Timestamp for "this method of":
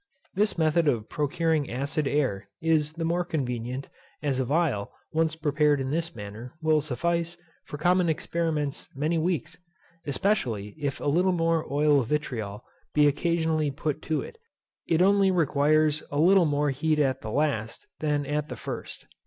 0.33-1.09